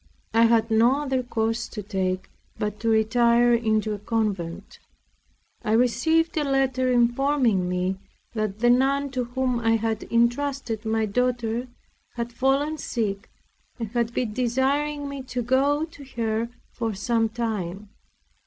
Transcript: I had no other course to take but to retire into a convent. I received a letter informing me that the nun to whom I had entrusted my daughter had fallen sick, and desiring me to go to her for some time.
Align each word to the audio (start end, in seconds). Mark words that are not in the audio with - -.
I 0.33 0.45
had 0.45 0.71
no 0.71 1.03
other 1.03 1.21
course 1.21 1.67
to 1.67 1.83
take 1.83 2.27
but 2.57 2.79
to 2.79 2.89
retire 2.89 3.53
into 3.53 3.93
a 3.93 3.99
convent. 3.99 4.79
I 5.63 5.73
received 5.73 6.35
a 6.37 6.43
letter 6.43 6.91
informing 6.91 7.69
me 7.69 7.99
that 8.33 8.61
the 8.61 8.71
nun 8.71 9.11
to 9.11 9.25
whom 9.25 9.59
I 9.59 9.75
had 9.75 10.11
entrusted 10.11 10.85
my 10.85 11.05
daughter 11.05 11.67
had 12.15 12.33
fallen 12.33 12.79
sick, 12.79 13.29
and 13.77 14.11
desiring 14.33 15.07
me 15.07 15.21
to 15.21 15.43
go 15.43 15.85
to 15.85 16.03
her 16.15 16.49
for 16.71 16.95
some 16.95 17.29
time. 17.29 17.89